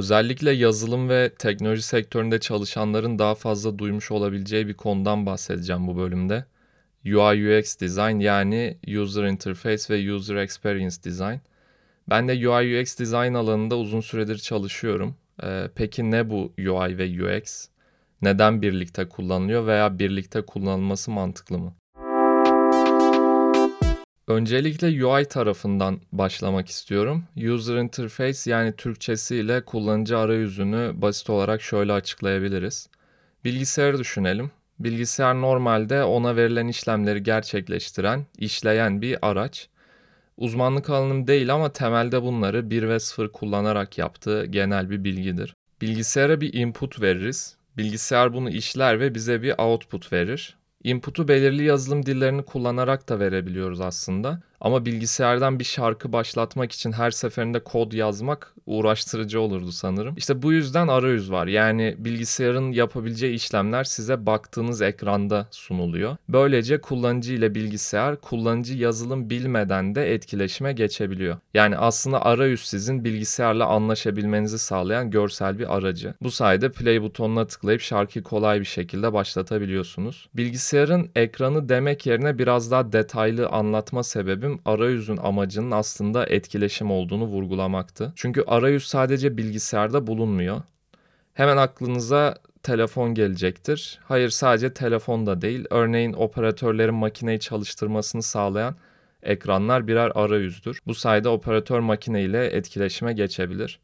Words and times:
Özellikle 0.00 0.50
yazılım 0.50 1.08
ve 1.08 1.30
teknoloji 1.38 1.82
sektöründe 1.82 2.40
çalışanların 2.40 3.18
daha 3.18 3.34
fazla 3.34 3.78
duymuş 3.78 4.10
olabileceği 4.10 4.68
bir 4.68 4.74
konudan 4.74 5.26
bahsedeceğim 5.26 5.86
bu 5.86 5.96
bölümde. 5.96 6.44
UI 7.04 7.58
UX 7.58 7.80
design 7.80 8.18
yani 8.18 8.78
User 8.98 9.24
Interface 9.24 9.94
ve 9.94 10.12
User 10.12 10.36
Experience 10.36 10.96
Design. 11.04 11.36
Ben 12.08 12.28
de 12.28 12.48
UI 12.48 12.80
UX 12.80 12.98
design 12.98 13.34
alanında 13.34 13.78
uzun 13.78 14.00
süredir 14.00 14.38
çalışıyorum. 14.38 15.16
Ee, 15.42 15.70
peki 15.74 16.10
ne 16.10 16.30
bu 16.30 16.52
UI 16.58 16.98
ve 16.98 17.36
UX? 17.38 17.68
Neden 18.22 18.62
birlikte 18.62 19.08
kullanılıyor 19.08 19.66
veya 19.66 19.98
birlikte 19.98 20.42
kullanılması 20.42 21.10
mantıklı 21.10 21.58
mı? 21.58 21.74
Öncelikle 24.30 25.06
UI 25.06 25.24
tarafından 25.24 26.00
başlamak 26.12 26.68
istiyorum. 26.68 27.24
User 27.36 27.76
Interface 27.76 28.50
yani 28.50 28.72
Türkçesiyle 28.72 29.64
kullanıcı 29.64 30.18
arayüzünü 30.18 30.92
basit 30.94 31.30
olarak 31.30 31.62
şöyle 31.62 31.92
açıklayabiliriz. 31.92 32.88
Bilgisayarı 33.44 33.98
düşünelim. 33.98 34.50
Bilgisayar 34.78 35.40
normalde 35.40 36.04
ona 36.04 36.36
verilen 36.36 36.68
işlemleri 36.68 37.22
gerçekleştiren, 37.22 38.26
işleyen 38.38 39.02
bir 39.02 39.18
araç. 39.22 39.68
Uzmanlık 40.36 40.90
alanım 40.90 41.26
değil 41.26 41.54
ama 41.54 41.72
temelde 41.72 42.22
bunları 42.22 42.70
1 42.70 42.88
ve 42.88 43.00
0 43.00 43.32
kullanarak 43.32 43.98
yaptığı 43.98 44.46
genel 44.46 44.90
bir 44.90 45.04
bilgidir. 45.04 45.54
Bilgisayara 45.80 46.40
bir 46.40 46.54
input 46.54 47.02
veririz. 47.02 47.56
Bilgisayar 47.76 48.32
bunu 48.34 48.50
işler 48.50 49.00
ve 49.00 49.14
bize 49.14 49.42
bir 49.42 49.54
output 49.58 50.12
verir. 50.12 50.59
Input'u 50.84 51.28
belirli 51.28 51.62
yazılım 51.64 52.06
dillerini 52.06 52.44
kullanarak 52.44 53.08
da 53.08 53.20
verebiliyoruz 53.20 53.80
aslında. 53.80 54.42
Ama 54.60 54.86
bilgisayardan 54.86 55.58
bir 55.58 55.64
şarkı 55.64 56.12
başlatmak 56.12 56.72
için 56.72 56.92
her 56.92 57.10
seferinde 57.10 57.60
kod 57.64 57.92
yazmak 57.92 58.54
uğraştırıcı 58.66 59.40
olurdu 59.40 59.72
sanırım. 59.72 60.14
İşte 60.16 60.42
bu 60.42 60.52
yüzden 60.52 60.88
arayüz 60.88 61.30
var. 61.32 61.46
Yani 61.46 61.94
bilgisayarın 61.98 62.72
yapabileceği 62.72 63.34
işlemler 63.34 63.84
size 63.84 64.26
baktığınız 64.26 64.82
ekranda 64.82 65.48
sunuluyor. 65.50 66.16
Böylece 66.28 66.80
kullanıcı 66.80 67.34
ile 67.34 67.54
bilgisayar 67.54 68.20
kullanıcı 68.20 68.74
yazılım 68.74 69.30
bilmeden 69.30 69.94
de 69.94 70.14
etkileşime 70.14 70.72
geçebiliyor. 70.72 71.36
Yani 71.54 71.76
aslında 71.76 72.24
arayüz 72.24 72.60
sizin 72.60 73.04
bilgisayarla 73.04 73.66
anlaşabilmenizi 73.66 74.58
sağlayan 74.58 75.10
görsel 75.10 75.58
bir 75.58 75.76
aracı. 75.76 76.14
Bu 76.22 76.30
sayede 76.30 76.72
play 76.72 77.02
butonuna 77.02 77.46
tıklayıp 77.46 77.80
şarkıyı 77.80 78.22
kolay 78.22 78.60
bir 78.60 78.64
şekilde 78.64 79.12
başlatabiliyorsunuz. 79.12 80.28
Bilgisayarın 80.34 81.10
ekranı 81.16 81.68
demek 81.68 82.06
yerine 82.06 82.38
biraz 82.38 82.70
daha 82.70 82.92
detaylı 82.92 83.48
anlatma 83.48 84.02
sebebim 84.02 84.49
bölüm 84.50 84.60
arayüzün 84.64 85.16
amacının 85.16 85.70
aslında 85.70 86.26
etkileşim 86.26 86.90
olduğunu 86.90 87.24
vurgulamaktı. 87.24 88.12
Çünkü 88.16 88.44
arayüz 88.46 88.84
sadece 88.84 89.36
bilgisayarda 89.36 90.06
bulunmuyor. 90.06 90.62
Hemen 91.34 91.56
aklınıza 91.56 92.34
telefon 92.62 93.14
gelecektir. 93.14 94.00
Hayır 94.04 94.28
sadece 94.28 94.74
telefon 94.74 95.26
da 95.26 95.40
değil. 95.40 95.64
Örneğin 95.70 96.12
operatörlerin 96.12 96.94
makineyi 96.94 97.40
çalıştırmasını 97.40 98.22
sağlayan 98.22 98.74
ekranlar 99.22 99.86
birer 99.86 100.12
arayüzdür. 100.14 100.78
Bu 100.86 100.94
sayede 100.94 101.28
operatör 101.28 101.80
makine 101.80 102.22
ile 102.22 102.46
etkileşime 102.46 103.12
geçebilir. 103.12 103.80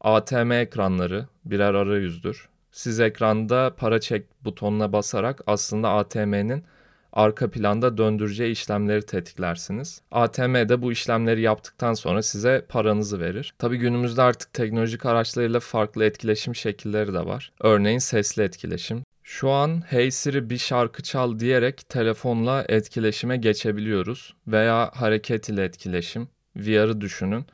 ATM 0.00 0.52
ekranları 0.52 1.26
birer 1.44 1.74
arayüzdür. 1.74 2.48
Siz 2.72 3.00
ekranda 3.00 3.74
para 3.76 4.00
çek 4.00 4.26
butonuna 4.44 4.92
basarak 4.92 5.40
aslında 5.46 5.88
ATM'nin 5.90 6.64
arka 7.12 7.50
planda 7.50 7.98
döndüreceği 7.98 8.52
işlemleri 8.52 9.02
tetiklersiniz. 9.02 10.00
ATM 10.10 10.54
de 10.54 10.82
bu 10.82 10.92
işlemleri 10.92 11.40
yaptıktan 11.40 11.94
sonra 11.94 12.22
size 12.22 12.66
paranızı 12.68 13.20
verir. 13.20 13.54
Tabi 13.58 13.76
günümüzde 13.76 14.22
artık 14.22 14.52
teknolojik 14.52 15.06
araçlarıyla 15.06 15.60
farklı 15.60 16.04
etkileşim 16.04 16.54
şekilleri 16.54 17.14
de 17.14 17.26
var. 17.26 17.52
Örneğin 17.60 17.98
sesli 17.98 18.42
etkileşim. 18.42 19.02
Şu 19.22 19.50
an 19.50 19.82
Hey 19.86 20.10
Siri 20.10 20.50
bir 20.50 20.58
şarkı 20.58 21.02
çal 21.02 21.38
diyerek 21.38 21.88
telefonla 21.88 22.64
etkileşime 22.68 23.36
geçebiliyoruz 23.36 24.34
veya 24.46 24.90
hareket 24.94 25.48
ile 25.48 25.64
etkileşim. 25.64 26.28
VR'ı 26.56 27.00
düşünün 27.00 27.46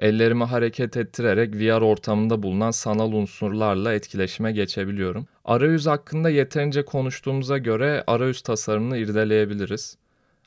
ellerimi 0.00 0.44
hareket 0.44 0.96
ettirerek 0.96 1.54
VR 1.54 1.80
ortamında 1.80 2.42
bulunan 2.42 2.70
sanal 2.70 3.12
unsurlarla 3.12 3.94
etkileşime 3.94 4.52
geçebiliyorum. 4.52 5.26
Arayüz 5.44 5.86
hakkında 5.86 6.30
yeterince 6.30 6.84
konuştuğumuza 6.84 7.58
göre 7.58 8.04
arayüz 8.06 8.42
tasarımını 8.42 8.96
irdeleyebiliriz. 8.98 9.96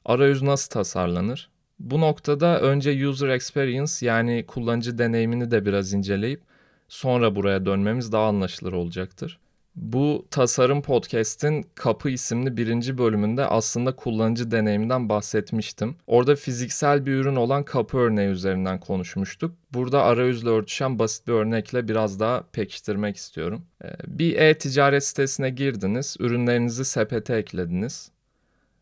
Arayüz 0.06 0.42
nasıl 0.42 0.70
tasarlanır? 0.70 1.50
Bu 1.80 2.02
noktada 2.02 2.62
önce 2.62 3.08
user 3.08 3.30
experience 3.30 3.92
yani 4.02 4.46
kullanıcı 4.48 4.98
deneyimini 4.98 5.52
de 5.52 5.66
biraz 5.66 5.94
inceleyip 5.94 6.42
sonra 6.88 7.36
buraya 7.36 7.66
dönmemiz 7.66 8.12
daha 8.12 8.28
anlaşılır 8.28 8.74
olacaktır. 8.74 9.40
Bu 9.76 10.26
Tasarım 10.32 10.82
Podcast'in 10.82 11.66
Kapı 11.76 12.10
isimli 12.10 12.58
birinci 12.58 12.98
bölümünde 12.98 13.46
aslında 13.46 13.96
kullanıcı 13.96 14.52
deneyiminden 14.52 15.10
bahsetmiştim. 15.10 15.96
Orada 16.08 16.36
fiziksel 16.36 17.06
bir 17.06 17.12
ürün 17.12 17.36
olan 17.36 17.64
kapı 17.64 17.98
örneği 17.98 18.30
üzerinden 18.30 18.80
konuşmuştuk. 18.80 19.56
Burada 19.74 20.04
arayüzle 20.04 20.50
örtüşen 20.50 21.00
basit 21.00 21.28
bir 21.28 21.34
örnekle 21.34 21.88
biraz 21.88 22.20
daha 22.20 22.44
pekiştirmek 22.52 23.16
istiyorum. 23.16 23.62
Ee, 23.84 23.88
bir 24.08 24.36
e-ticaret 24.36 25.04
sitesine 25.04 25.50
girdiniz, 25.50 26.16
ürünlerinizi 26.20 26.86
sepete 26.86 27.36
eklediniz. 27.36 28.12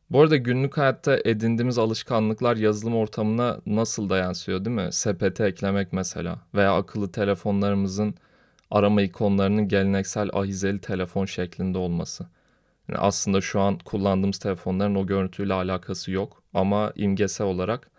Bu 0.10 0.22
arada 0.22 0.38
günlük 0.38 0.78
hayatta 0.78 1.20
edindiğimiz 1.26 1.78
alışkanlıklar 1.78 2.58
yazılım 2.58 2.96
ortamına 2.96 3.60
nasıl 3.66 4.10
da 4.10 4.18
yansıyor 4.18 4.66
değil 4.66 4.76
mi? 4.76 4.88
Sepete 4.92 5.46
eklemek 5.46 5.94
mesela 5.94 6.40
veya 6.56 6.76
akıllı 6.76 7.12
telefonlarımızın 7.12 8.16
arama 8.72 9.02
ikonlarının 9.02 9.68
geleneksel 9.68 10.30
ahizeli 10.34 10.82
telefon 10.82 11.26
şeklinde 11.26 11.78
olması. 11.78 12.26
Yani 12.90 13.00
aslında 13.00 13.42
şu 13.42 13.60
an 13.60 13.78
kullandığımız 13.78 14.40
telefonların 14.40 14.96
o 14.96 15.08
görüntüyle 15.08 15.54
alakası 15.54 16.12
yok 16.12 16.44
ama 16.54 16.94
imgesel 16.96 17.48
olarak 17.48 17.92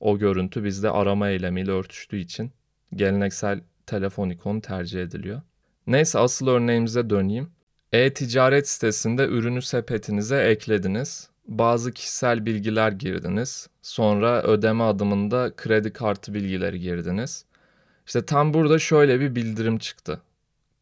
o 0.00 0.18
görüntü 0.18 0.64
bizde 0.64 0.90
arama 0.90 1.28
eylemiyle 1.28 1.70
örtüştüğü 1.70 2.18
için 2.18 2.52
geleneksel 2.94 3.60
telefon 3.86 4.30
ikonu 4.30 4.60
tercih 4.60 5.02
ediliyor. 5.02 5.42
Neyse 5.86 6.18
asıl 6.18 6.46
örneğimize 6.48 7.10
döneyim. 7.10 7.50
E-ticaret 7.92 8.68
sitesinde 8.68 9.26
ürünü 9.26 9.62
sepetinize 9.62 10.42
eklediniz. 10.42 11.28
Bazı 11.48 11.92
kişisel 11.92 12.46
bilgiler 12.46 12.92
girdiniz. 12.92 13.68
Sonra 13.82 14.42
ödeme 14.42 14.84
adımında 14.84 15.52
kredi 15.56 15.92
kartı 15.92 16.34
bilgileri 16.34 16.80
girdiniz. 16.80 17.44
İşte 18.06 18.26
tam 18.26 18.54
burada 18.54 18.78
şöyle 18.78 19.20
bir 19.20 19.34
bildirim 19.34 19.78
çıktı. 19.78 20.20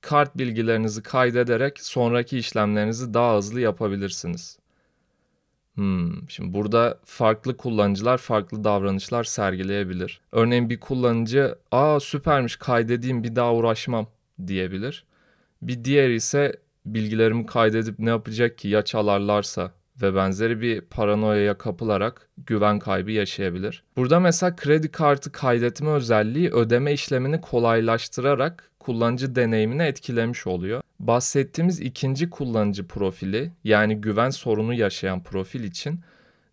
Kart 0.00 0.38
bilgilerinizi 0.38 1.02
kaydederek 1.02 1.80
sonraki 1.80 2.38
işlemlerinizi 2.38 3.14
daha 3.14 3.36
hızlı 3.36 3.60
yapabilirsiniz. 3.60 4.58
Hmm, 5.74 6.28
şimdi 6.28 6.54
burada 6.54 6.98
farklı 7.04 7.56
kullanıcılar 7.56 8.18
farklı 8.18 8.64
davranışlar 8.64 9.24
sergileyebilir. 9.24 10.20
Örneğin 10.32 10.70
bir 10.70 10.80
kullanıcı 10.80 11.58
aa 11.70 12.00
süpermiş 12.00 12.56
kaydedeyim 12.56 13.24
bir 13.24 13.36
daha 13.36 13.54
uğraşmam 13.54 14.06
diyebilir. 14.46 15.04
Bir 15.62 15.84
diğer 15.84 16.10
ise 16.10 16.56
bilgilerimi 16.86 17.46
kaydedip 17.46 17.98
ne 17.98 18.10
yapacak 18.10 18.58
ki 18.58 18.68
ya 18.68 18.82
çalarlarsa 18.82 19.72
ve 20.02 20.14
benzeri 20.14 20.60
bir 20.60 20.80
paranoyaya 20.80 21.58
kapılarak 21.58 22.28
güven 22.46 22.78
kaybı 22.78 23.10
yaşayabilir. 23.10 23.82
Burada 23.96 24.20
mesela 24.20 24.56
kredi 24.56 24.90
kartı 24.90 25.32
kaydetme 25.32 25.90
özelliği 25.90 26.50
ödeme 26.50 26.92
işlemini 26.92 27.40
kolaylaştırarak 27.40 28.70
kullanıcı 28.78 29.34
deneyimini 29.34 29.82
etkilemiş 29.82 30.46
oluyor. 30.46 30.82
Bahsettiğimiz 31.00 31.80
ikinci 31.80 32.30
kullanıcı 32.30 32.86
profili 32.86 33.52
yani 33.64 34.00
güven 34.00 34.30
sorunu 34.30 34.74
yaşayan 34.74 35.22
profil 35.22 35.64
için 35.64 36.00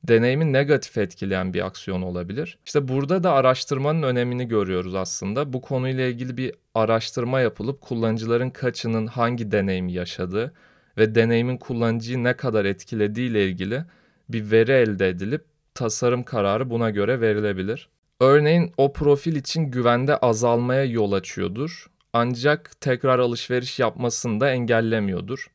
deneyimi 0.04 0.54
negatif 0.54 0.98
etkileyen 0.98 1.54
bir 1.54 1.66
aksiyon 1.66 2.02
olabilir. 2.02 2.58
İşte 2.66 2.88
burada 2.88 3.24
da 3.24 3.34
araştırmanın 3.34 4.04
önemini 4.04 4.48
görüyoruz 4.48 4.96
aslında. 4.96 5.54
Bu 5.54 5.62
konuyla 5.62 6.06
ilgili 6.06 6.38
bir 6.38 6.54
araştırma 6.76 7.40
yapılıp 7.40 7.82
kullanıcıların 7.82 8.50
kaçının 8.50 9.08
hangi 9.08 9.52
deneyimi 9.52 9.94
yaşadığı 9.94 10.54
ve 10.98 11.16
deneyimin 11.16 11.58
kullanıcıyı 11.58 12.24
ne 12.24 12.34
kadar 12.34 12.66
etkilediği 12.66 13.30
ile 13.30 13.48
ilgili 13.48 13.84
bir 14.30 14.52
veri 14.52 14.72
elde 14.72 15.10
edilip 15.10 15.46
tasarım 15.74 16.24
kararı 16.24 16.70
buna 16.70 16.90
göre 16.90 17.22
verilebilir. 17.22 17.90
Örneğin 18.20 18.72
o 18.78 18.94
profil 18.94 19.36
için 19.36 19.64
güvende 19.64 20.18
azalmaya 20.18 20.86
yol 20.86 21.12
açıyordur 21.12 21.90
ancak 22.14 22.82
tekrar 22.82 23.20
alışveriş 23.20 23.80
yapmasını 23.80 24.40
da 24.40 24.52
engellemiyordur. 24.52 25.48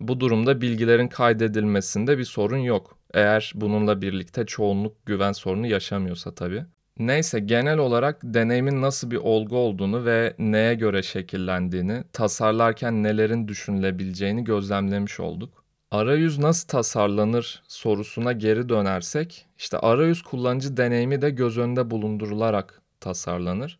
Bu 0.00 0.20
durumda 0.20 0.60
bilgilerin 0.60 1.08
kaydedilmesinde 1.08 2.18
bir 2.18 2.24
sorun 2.24 2.56
yok. 2.56 2.98
Eğer 3.14 3.52
bununla 3.54 4.02
birlikte 4.02 4.46
çoğunluk 4.46 5.06
güven 5.06 5.32
sorunu 5.32 5.66
yaşamıyorsa 5.66 6.34
tabii. 6.34 6.66
Neyse 6.98 7.40
genel 7.40 7.78
olarak 7.78 8.20
deneyimin 8.24 8.82
nasıl 8.82 9.10
bir 9.10 9.16
olgu 9.16 9.56
olduğunu 9.56 10.04
ve 10.04 10.34
neye 10.38 10.74
göre 10.74 11.02
şekillendiğini, 11.02 12.04
tasarlarken 12.12 13.02
nelerin 13.02 13.48
düşünülebileceğini 13.48 14.44
gözlemlemiş 14.44 15.20
olduk. 15.20 15.64
Arayüz 15.90 16.38
nasıl 16.38 16.68
tasarlanır 16.68 17.62
sorusuna 17.68 18.32
geri 18.32 18.68
dönersek, 18.68 19.46
işte 19.58 19.78
arayüz 19.78 20.22
kullanıcı 20.22 20.76
deneyimi 20.76 21.22
de 21.22 21.30
göz 21.30 21.58
önünde 21.58 21.90
bulundurularak 21.90 22.82
tasarlanır. 23.00 23.78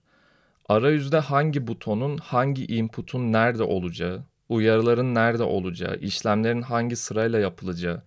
Arayüzde 0.69 1.19
hangi 1.19 1.67
butonun 1.67 2.19
hangi 2.19 2.67
input'un 2.67 3.33
nerede 3.33 3.63
olacağı, 3.63 4.23
uyarıların 4.49 5.15
nerede 5.15 5.43
olacağı, 5.43 5.97
işlemlerin 5.97 6.63
hangi 6.63 6.97
sırayla 6.97 7.39
yapılacağı, 7.39 8.03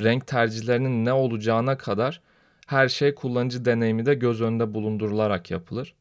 renk 0.00 0.26
tercihlerinin 0.26 1.04
ne 1.04 1.12
olacağına 1.12 1.78
kadar 1.78 2.20
her 2.68 2.88
şey 2.88 3.14
kullanıcı 3.14 3.64
deneyimi 3.64 4.06
de 4.06 4.14
göz 4.14 4.40
önünde 4.40 4.74
bulundurularak 4.74 5.50
yapılır. 5.50 5.94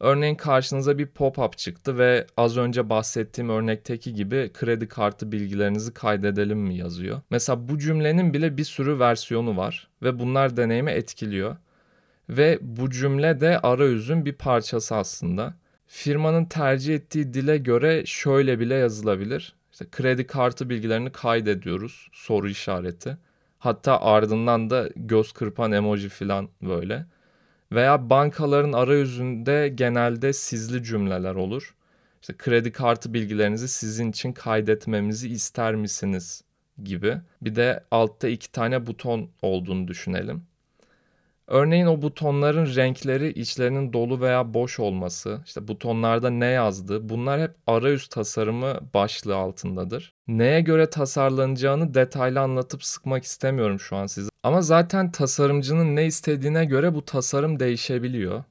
Örneğin 0.00 0.34
karşınıza 0.34 0.98
bir 0.98 1.06
pop-up 1.06 1.56
çıktı 1.56 1.98
ve 1.98 2.26
az 2.36 2.56
önce 2.56 2.90
bahsettiğim 2.90 3.50
örnekteki 3.50 4.14
gibi 4.14 4.50
kredi 4.54 4.88
kartı 4.88 5.32
bilgilerinizi 5.32 5.94
kaydedelim 5.94 6.58
mi 6.58 6.76
yazıyor. 6.76 7.20
Mesela 7.30 7.68
bu 7.68 7.78
cümlenin 7.78 8.34
bile 8.34 8.56
bir 8.56 8.64
sürü 8.64 8.98
versiyonu 8.98 9.56
var 9.56 9.88
ve 10.02 10.18
bunlar 10.18 10.56
deneyimi 10.56 10.90
etkiliyor. 10.90 11.56
Ve 12.28 12.58
bu 12.60 12.90
cümle 12.90 13.40
de 13.40 13.58
arayüzün 13.58 14.24
bir 14.24 14.34
parçası 14.34 14.96
aslında. 14.96 15.54
Firmanın 15.86 16.44
tercih 16.44 16.94
ettiği 16.94 17.34
dile 17.34 17.58
göre 17.58 18.02
şöyle 18.06 18.60
bile 18.60 18.74
yazılabilir. 18.74 19.54
İşte 19.72 19.86
kredi 19.90 20.26
kartı 20.26 20.70
bilgilerini 20.70 21.12
kaydediyoruz 21.12 22.08
soru 22.12 22.48
işareti. 22.48 23.16
Hatta 23.62 24.00
ardından 24.00 24.70
da 24.70 24.88
göz 24.96 25.32
kırpan 25.32 25.72
emoji 25.72 26.08
falan 26.08 26.48
böyle. 26.62 27.06
Veya 27.72 28.10
bankaların 28.10 28.72
arayüzünde 28.72 29.68
genelde 29.74 30.32
sizli 30.32 30.82
cümleler 30.82 31.34
olur. 31.34 31.74
İşte 32.20 32.36
kredi 32.36 32.72
kartı 32.72 33.14
bilgilerinizi 33.14 33.68
sizin 33.68 34.10
için 34.10 34.32
kaydetmemizi 34.32 35.28
ister 35.28 35.74
misiniz 35.74 36.44
gibi. 36.84 37.20
Bir 37.42 37.54
de 37.54 37.84
altta 37.90 38.28
iki 38.28 38.52
tane 38.52 38.86
buton 38.86 39.30
olduğunu 39.42 39.88
düşünelim. 39.88 40.42
Örneğin 41.52 41.86
o 41.86 42.02
butonların 42.02 42.74
renkleri 42.76 43.28
içlerinin 43.28 43.92
dolu 43.92 44.20
veya 44.20 44.54
boş 44.54 44.80
olması, 44.80 45.40
işte 45.46 45.68
butonlarda 45.68 46.30
ne 46.30 46.46
yazdığı 46.46 47.08
bunlar 47.08 47.40
hep 47.40 47.50
arayüz 47.66 48.06
tasarımı 48.06 48.80
başlığı 48.94 49.36
altındadır. 49.36 50.12
Neye 50.28 50.60
göre 50.60 50.90
tasarlanacağını 50.90 51.94
detaylı 51.94 52.40
anlatıp 52.40 52.84
sıkmak 52.84 53.24
istemiyorum 53.24 53.80
şu 53.80 53.96
an 53.96 54.06
size. 54.06 54.30
Ama 54.42 54.62
zaten 54.62 55.12
tasarımcının 55.12 55.96
ne 55.96 56.06
istediğine 56.06 56.64
göre 56.64 56.94
bu 56.94 57.04
tasarım 57.04 57.60
değişebiliyor. 57.60 58.44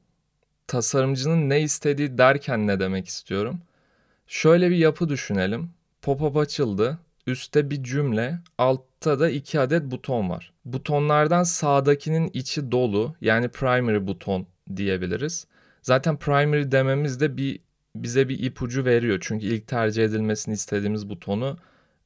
Tasarımcının 0.68 1.50
ne 1.50 1.62
istediği 1.62 2.18
derken 2.18 2.68
ne 2.68 2.80
demek 2.80 3.08
istiyorum? 3.08 3.60
Şöyle 4.28 4.70
bir 4.70 4.78
yapı 4.78 5.10
düşünelim. 5.10 5.70
Pop-up 6.02 6.40
açıldı. 6.40 6.98
Üstte 7.28 7.70
bir 7.70 7.84
cümle, 7.84 8.40
altta 9.02 9.20
da 9.20 9.30
iki 9.30 9.60
adet 9.60 9.92
buton 9.92 10.30
var. 10.30 10.54
Butonlardan 10.66 11.44
sağdakinin 11.44 12.32
içi 12.34 12.72
dolu 12.72 13.16
yani 13.22 13.50
primary 13.50 14.08
buton 14.08 14.48
diyebiliriz. 14.76 15.48
Zaten 15.82 16.18
primary 16.18 16.72
dememiz 16.72 17.20
de 17.20 17.38
bir 17.38 17.60
bize 17.96 18.30
bir 18.30 18.40
ipucu 18.40 18.86
veriyor. 18.86 19.18
Çünkü 19.22 19.46
ilk 19.46 19.68
tercih 19.68 20.04
edilmesini 20.06 20.54
istediğimiz 20.54 21.10
butonu 21.10 21.58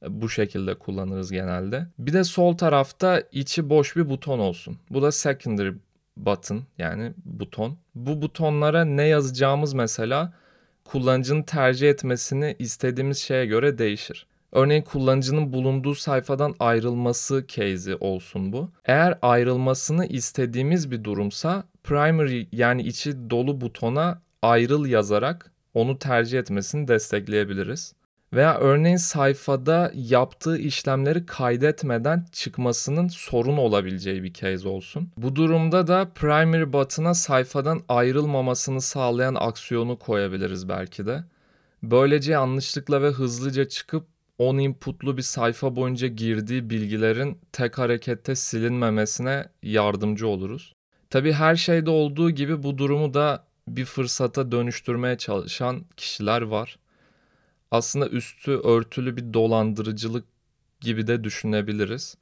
e, 0.02 0.20
bu 0.20 0.28
şekilde 0.28 0.74
kullanırız 0.74 1.32
genelde. 1.32 1.86
Bir 1.98 2.12
de 2.12 2.24
sol 2.24 2.56
tarafta 2.56 3.22
içi 3.32 3.70
boş 3.70 3.96
bir 3.96 4.08
buton 4.08 4.38
olsun. 4.38 4.78
Bu 4.90 5.02
da 5.02 5.12
secondary 5.12 5.72
button 6.16 6.64
yani 6.78 7.12
buton. 7.24 7.78
Bu 7.94 8.22
butonlara 8.22 8.84
ne 8.84 9.04
yazacağımız 9.06 9.74
mesela 9.74 10.32
kullanıcının 10.84 11.42
tercih 11.42 11.90
etmesini 11.90 12.56
istediğimiz 12.58 13.18
şeye 13.18 13.46
göre 13.46 13.78
değişir. 13.78 14.26
Örneğin 14.56 14.82
kullanıcının 14.82 15.52
bulunduğu 15.52 15.94
sayfadan 15.94 16.54
ayrılması 16.58 17.44
case'i 17.48 17.96
olsun 17.96 18.52
bu. 18.52 18.70
Eğer 18.84 19.18
ayrılmasını 19.22 20.06
istediğimiz 20.06 20.90
bir 20.90 21.04
durumsa 21.04 21.64
primary 21.84 22.46
yani 22.52 22.82
içi 22.82 23.30
dolu 23.30 23.60
butona 23.60 24.22
ayrıl 24.42 24.86
yazarak 24.86 25.52
onu 25.74 25.98
tercih 25.98 26.38
etmesini 26.38 26.88
destekleyebiliriz. 26.88 27.92
Veya 28.32 28.58
örneğin 28.58 28.96
sayfada 28.96 29.92
yaptığı 29.94 30.58
işlemleri 30.58 31.26
kaydetmeden 31.26 32.26
çıkmasının 32.32 33.08
sorun 33.08 33.56
olabileceği 33.56 34.22
bir 34.22 34.32
case 34.32 34.68
olsun. 34.68 35.10
Bu 35.16 35.36
durumda 35.36 35.86
da 35.86 36.08
primary 36.14 36.72
button'a 36.72 37.14
sayfadan 37.14 37.82
ayrılmamasını 37.88 38.80
sağlayan 38.80 39.34
aksiyonu 39.34 39.98
koyabiliriz 39.98 40.68
belki 40.68 41.06
de. 41.06 41.24
Böylece 41.82 42.32
yanlışlıkla 42.32 43.02
ve 43.02 43.08
hızlıca 43.08 43.68
çıkıp 43.68 44.15
on 44.38 44.58
inputlu 44.58 45.16
bir 45.16 45.22
sayfa 45.22 45.76
boyunca 45.76 46.08
girdiği 46.08 46.70
bilgilerin 46.70 47.38
tek 47.52 47.78
harekette 47.78 48.34
silinmemesine 48.34 49.48
yardımcı 49.62 50.28
oluruz. 50.28 50.72
Tabi 51.10 51.32
her 51.32 51.56
şeyde 51.56 51.90
olduğu 51.90 52.30
gibi 52.30 52.62
bu 52.62 52.78
durumu 52.78 53.14
da 53.14 53.44
bir 53.68 53.84
fırsata 53.84 54.52
dönüştürmeye 54.52 55.18
çalışan 55.18 55.84
kişiler 55.96 56.42
var. 56.42 56.78
Aslında 57.70 58.08
üstü 58.08 58.50
örtülü 58.50 59.16
bir 59.16 59.34
dolandırıcılık 59.34 60.24
gibi 60.80 61.06
de 61.06 61.24
düşünebiliriz. 61.24 62.16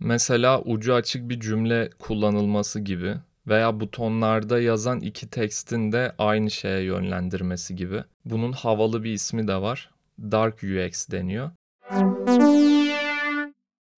Mesela 0.00 0.62
ucu 0.62 0.94
açık 0.94 1.28
bir 1.28 1.40
cümle 1.40 1.90
kullanılması 1.98 2.80
gibi 2.80 3.14
veya 3.46 3.80
butonlarda 3.80 4.60
yazan 4.60 5.00
iki 5.00 5.30
tekstin 5.30 5.92
de 5.92 6.12
aynı 6.18 6.50
şeye 6.50 6.80
yönlendirmesi 6.80 7.76
gibi. 7.76 8.04
Bunun 8.24 8.52
havalı 8.52 9.04
bir 9.04 9.12
ismi 9.12 9.48
de 9.48 9.56
var. 9.56 9.90
Dark 10.20 10.62
UX 10.62 11.10
deniyor. 11.10 11.50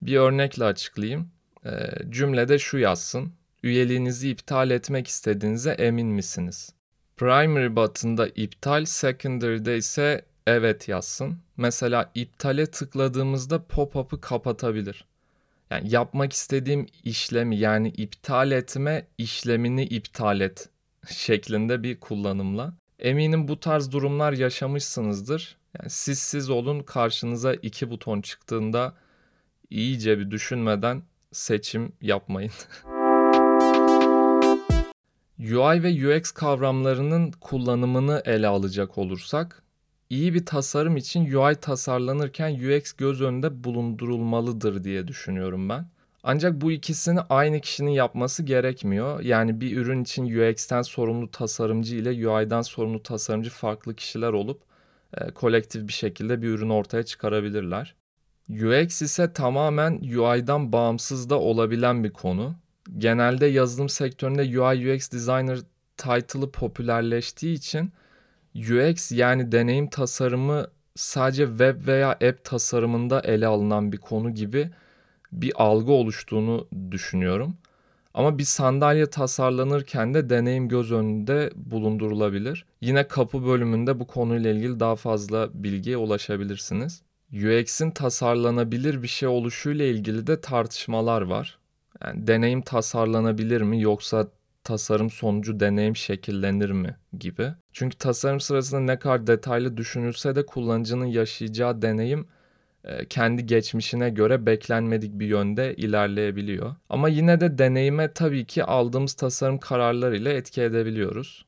Bir 0.01 0.17
örnekle 0.17 0.63
açıklayayım. 0.63 1.31
E, 1.65 1.71
cümlede 2.09 2.59
şu 2.59 2.77
yazsın. 2.77 3.33
Üyeliğinizi 3.63 4.29
iptal 4.29 4.71
etmek 4.71 5.07
istediğinize 5.07 5.71
emin 5.71 6.07
misiniz? 6.07 6.73
Primary 7.17 7.75
button'da 7.75 8.27
iptal, 8.27 8.85
secondary'de 8.85 9.77
ise 9.77 10.25
evet 10.47 10.87
yazsın. 10.87 11.37
Mesela 11.57 12.11
iptale 12.15 12.65
tıkladığımızda 12.65 13.63
pop-up'ı 13.63 14.21
kapatabilir. 14.21 15.05
Yani 15.69 15.93
yapmak 15.93 16.33
istediğim 16.33 16.87
işlemi 17.03 17.57
yani 17.57 17.87
iptal 17.89 18.51
etme 18.51 19.07
işlemini 19.17 19.83
iptal 19.83 20.41
et 20.41 20.69
şeklinde 21.09 21.83
bir 21.83 21.99
kullanımla. 21.99 22.73
Eminim 22.99 23.47
bu 23.47 23.59
tarz 23.59 23.91
durumlar 23.91 24.33
yaşamışsınızdır. 24.33 25.57
Yani 25.79 25.89
siz 25.89 26.19
siz 26.19 26.49
olun 26.49 26.79
karşınıza 26.79 27.53
iki 27.53 27.89
buton 27.89 28.21
çıktığında 28.21 28.93
iyice 29.69 30.19
bir 30.19 30.31
düşünmeden 30.31 31.03
seçim 31.31 31.93
yapmayın. 32.01 32.51
UI 35.39 35.83
ve 35.83 36.17
UX 36.17 36.31
kavramlarının 36.31 37.31
kullanımını 37.31 38.21
ele 38.25 38.47
alacak 38.47 38.97
olursak, 38.97 39.63
iyi 40.09 40.33
bir 40.33 40.45
tasarım 40.45 40.97
için 40.97 41.33
UI 41.33 41.55
tasarlanırken 41.55 42.53
UX 42.53 42.93
göz 42.93 43.21
önünde 43.21 43.63
bulundurulmalıdır 43.63 44.83
diye 44.83 45.07
düşünüyorum 45.07 45.69
ben. 45.69 45.87
Ancak 46.23 46.61
bu 46.61 46.71
ikisini 46.71 47.19
aynı 47.21 47.61
kişinin 47.61 47.91
yapması 47.91 48.43
gerekmiyor. 48.43 49.19
Yani 49.19 49.61
bir 49.61 49.77
ürün 49.77 50.03
için 50.03 50.25
UX'ten 50.25 50.81
sorumlu 50.81 51.31
tasarımcı 51.31 51.95
ile 51.95 52.29
UI'dan 52.29 52.61
sorumlu 52.61 53.03
tasarımcı 53.03 53.49
farklı 53.49 53.95
kişiler 53.95 54.33
olup 54.33 54.61
e, 55.17 55.31
kolektif 55.31 55.87
bir 55.87 55.93
şekilde 55.93 56.41
bir 56.41 56.47
ürün 56.47 56.69
ortaya 56.69 57.03
çıkarabilirler. 57.03 57.95
UX 58.49 59.01
ise 59.01 59.33
tamamen 59.33 59.93
UI'dan 59.93 60.71
bağımsız 60.71 61.29
da 61.29 61.39
olabilen 61.39 62.03
bir 62.03 62.13
konu. 62.13 62.55
Genelde 62.97 63.45
yazılım 63.45 63.89
sektöründe 63.89 64.61
UI 64.61 64.93
UX 64.93 65.11
designer 65.11 65.59
title'ı 65.97 66.51
popülerleştiği 66.51 67.55
için 67.55 67.91
UX 68.55 69.11
yani 69.11 69.51
deneyim 69.51 69.89
tasarımı 69.89 70.67
sadece 70.95 71.47
web 71.47 71.87
veya 71.87 72.09
app 72.09 72.43
tasarımında 72.43 73.21
ele 73.21 73.47
alınan 73.47 73.91
bir 73.91 73.97
konu 73.97 74.33
gibi 74.33 74.69
bir 75.31 75.53
algı 75.55 75.91
oluştuğunu 75.91 76.67
düşünüyorum. 76.91 77.57
Ama 78.13 78.37
bir 78.37 78.43
sandalye 78.43 79.05
tasarlanırken 79.05 80.13
de 80.13 80.29
deneyim 80.29 80.67
göz 80.67 80.91
önünde 80.91 81.51
bulundurulabilir. 81.55 82.65
Yine 82.81 83.07
kapı 83.07 83.45
bölümünde 83.45 83.99
bu 83.99 84.07
konuyla 84.07 84.51
ilgili 84.51 84.79
daha 84.79 84.95
fazla 84.95 85.49
bilgiye 85.53 85.97
ulaşabilirsiniz. 85.97 87.01
UX'in 87.33 87.91
tasarlanabilir 87.91 89.03
bir 89.03 89.07
şey 89.07 89.29
oluşuyla 89.29 89.85
ilgili 89.85 90.27
de 90.27 90.41
tartışmalar 90.41 91.21
var. 91.21 91.59
Yani 92.03 92.27
deneyim 92.27 92.61
tasarlanabilir 92.61 93.61
mi 93.61 93.81
yoksa 93.81 94.27
tasarım 94.63 95.09
sonucu 95.09 95.59
deneyim 95.59 95.95
şekillenir 95.95 96.69
mi 96.69 96.97
gibi. 97.19 97.53
Çünkü 97.71 97.97
tasarım 97.97 98.39
sırasında 98.39 98.81
ne 98.81 98.99
kadar 98.99 99.27
detaylı 99.27 99.77
düşünülse 99.77 100.35
de 100.35 100.45
kullanıcının 100.45 101.05
yaşayacağı 101.05 101.81
deneyim 101.81 102.27
kendi 103.09 103.45
geçmişine 103.45 104.09
göre 104.09 104.45
beklenmedik 104.45 105.19
bir 105.19 105.27
yönde 105.27 105.75
ilerleyebiliyor. 105.75 106.75
Ama 106.89 107.09
yine 107.09 107.41
de 107.41 107.57
deneyime 107.57 108.13
tabii 108.13 108.45
ki 108.45 108.63
aldığımız 108.63 109.13
tasarım 109.13 109.57
kararlarıyla 109.57 110.31
etki 110.31 110.61
edebiliyoruz. 110.61 111.45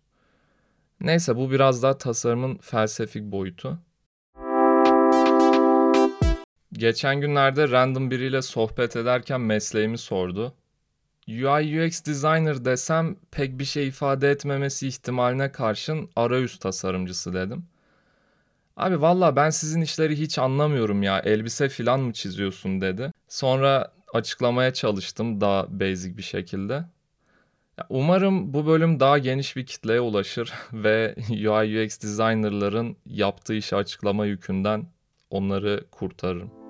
Neyse 1.01 1.35
bu 1.35 1.51
biraz 1.51 1.83
daha 1.83 1.97
tasarımın 1.97 2.57
felsefik 2.57 3.23
boyutu. 3.23 3.79
Geçen 6.73 7.21
günlerde 7.21 7.69
random 7.69 8.11
biriyle 8.11 8.41
sohbet 8.41 8.95
ederken 8.95 9.41
mesleğimi 9.41 9.97
sordu. 9.97 10.53
UI 11.27 11.85
UX 11.85 12.05
designer 12.05 12.65
desem 12.65 13.15
pek 13.31 13.59
bir 13.59 13.65
şey 13.65 13.87
ifade 13.87 14.31
etmemesi 14.31 14.87
ihtimaline 14.87 15.51
karşın 15.51 16.09
arayüz 16.15 16.59
tasarımcısı 16.59 17.33
dedim. 17.33 17.65
Abi 18.77 19.01
valla 19.01 19.35
ben 19.35 19.49
sizin 19.49 19.81
işleri 19.81 20.19
hiç 20.19 20.39
anlamıyorum 20.39 21.03
ya 21.03 21.19
elbise 21.19 21.69
filan 21.69 21.99
mı 21.99 22.13
çiziyorsun 22.13 22.81
dedi. 22.81 23.11
Sonra 23.27 23.91
açıklamaya 24.13 24.73
çalıştım 24.73 25.41
daha 25.41 25.79
basic 25.79 26.17
bir 26.17 26.23
şekilde. 26.23 26.85
Umarım 27.89 28.53
bu 28.53 28.67
bölüm 28.67 28.99
daha 28.99 29.17
geniş 29.17 29.55
bir 29.55 29.65
kitleye 29.65 29.99
ulaşır 29.99 30.53
ve 30.73 31.15
UI 31.29 31.85
UX 31.85 32.01
designerların 32.01 32.97
yaptığı 33.05 33.53
işi 33.53 33.75
açıklama 33.75 34.25
yükünden 34.25 34.85
onları 35.29 35.85
kurtarırım. 35.91 36.64